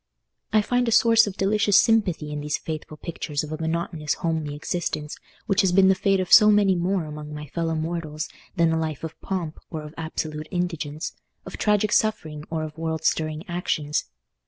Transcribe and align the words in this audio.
I 0.51 0.63
find 0.63 0.87
a 0.87 0.91
source 0.91 1.27
of 1.27 1.37
delicious 1.37 1.79
sympathy 1.79 2.31
in 2.31 2.41
these 2.41 2.57
faithful 2.57 2.97
pictures 2.97 3.43
of 3.43 3.51
a 3.51 3.57
monotonous 3.61 4.15
homely 4.15 4.55
existence, 4.55 5.15
which 5.45 5.61
has 5.61 5.71
been 5.71 5.89
the 5.89 5.93
fate 5.93 6.19
of 6.19 6.33
so 6.33 6.49
many 6.49 6.73
more 6.73 7.05
among 7.05 7.35
my 7.35 7.45
fellow 7.45 7.75
mortals 7.75 8.27
than 8.55 8.71
a 8.73 8.79
life 8.79 9.03
of 9.03 9.21
pomp 9.21 9.59
or 9.69 9.83
of 9.83 9.93
absolute 9.97 10.47
indigence, 10.49 11.13
of 11.45 11.55
tragic 11.57 11.91
suffering 11.91 12.45
or 12.49 12.63
of 12.63 12.79
world 12.79 13.03
stirring 13.03 13.47
actions. 13.47 14.05